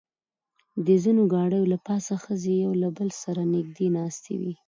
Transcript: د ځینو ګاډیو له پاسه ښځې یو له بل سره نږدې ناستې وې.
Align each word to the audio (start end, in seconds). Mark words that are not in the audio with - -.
د 0.85 0.87
ځینو 1.03 1.23
ګاډیو 1.33 1.69
له 1.73 1.77
پاسه 1.87 2.13
ښځې 2.23 2.53
یو 2.63 2.71
له 2.81 2.89
بل 2.97 3.09
سره 3.23 3.41
نږدې 3.53 3.87
ناستې 3.97 4.33
وې. 4.41 4.53